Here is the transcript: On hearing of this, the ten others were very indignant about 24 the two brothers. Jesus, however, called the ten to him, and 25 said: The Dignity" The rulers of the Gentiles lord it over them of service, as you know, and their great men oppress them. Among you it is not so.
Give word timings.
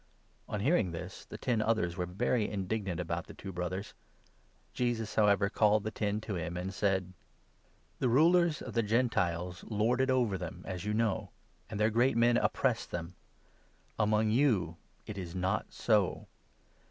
On 0.49 0.61
hearing 0.61 0.87
of 0.87 0.93
this, 0.93 1.25
the 1.25 1.37
ten 1.37 1.61
others 1.61 1.95
were 1.95 2.07
very 2.07 2.49
indignant 2.49 2.99
about 2.99 3.25
24 3.27 3.27
the 3.27 3.37
two 3.39 3.51
brothers. 3.51 3.93
Jesus, 4.73 5.13
however, 5.13 5.47
called 5.47 5.83
the 5.83 5.91
ten 5.91 6.19
to 6.21 6.33
him, 6.33 6.57
and 6.57 6.73
25 6.73 6.73
said: 6.73 6.89
The 6.89 7.09
Dignity" 7.09 7.15
The 7.99 8.09
rulers 8.09 8.61
of 8.63 8.73
the 8.73 8.81
Gentiles 8.81 9.63
lord 9.69 10.01
it 10.01 10.09
over 10.09 10.39
them 10.39 10.61
of 10.61 10.63
service, 10.63 10.73
as 10.73 10.85
you 10.85 10.93
know, 10.95 11.29
and 11.69 11.79
their 11.79 11.91
great 11.91 12.17
men 12.17 12.37
oppress 12.37 12.87
them. 12.87 13.13
Among 13.99 14.31
you 14.31 14.77
it 15.05 15.19
is 15.19 15.35
not 15.35 15.71
so. 15.71 16.25